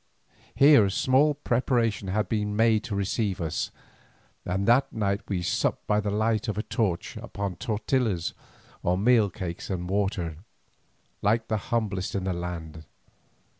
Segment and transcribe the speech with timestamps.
[0.55, 3.69] Here small preparation had been made to receive us,
[4.45, 8.33] and that night we supped by the light of a torch upon tortillas
[8.81, 10.37] or meal cakes and water,
[11.21, 12.83] like the humblest in the land.